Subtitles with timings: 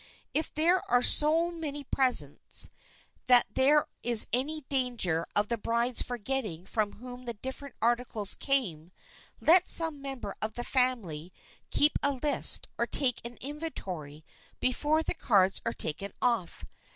[0.33, 2.71] If there are so many present
[3.27, 8.91] that there is any danger of the bride's forgetting from whom the different articles came,
[9.39, 11.31] let some member of the family
[11.69, 14.25] keep a list, or take an inventory,
[14.59, 16.65] before the cards are taken off.